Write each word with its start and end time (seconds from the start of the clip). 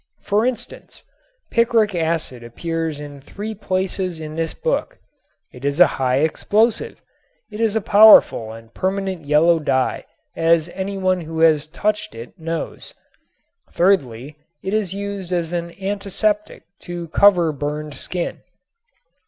For 0.23 0.47
instance, 0.47 1.03
picric 1.51 1.93
acid 1.93 2.43
appears 2.43 2.99
in 2.99 3.21
three 3.21 3.53
places 3.53 4.19
in 4.19 4.35
this 4.35 4.51
book. 4.51 4.97
It 5.53 5.63
is 5.63 5.79
a 5.79 5.85
high 6.01 6.21
explosive. 6.25 7.03
It 7.51 7.61
is 7.61 7.75
a 7.75 7.81
powerful 7.85 8.51
and 8.51 8.73
permanent 8.73 9.25
yellow 9.25 9.59
dye 9.59 10.05
as 10.35 10.69
any 10.69 10.97
one 10.97 11.21
who 11.21 11.41
has 11.41 11.67
touched 11.67 12.15
it 12.15 12.33
knows. 12.39 12.95
Thirdly 13.71 14.37
it 14.63 14.73
is 14.73 14.91
used 14.91 15.31
as 15.31 15.53
an 15.53 15.71
antiseptic 15.79 16.63
to 16.79 17.09
cover 17.09 17.51
burned 17.51 17.93
skin. 17.93 18.41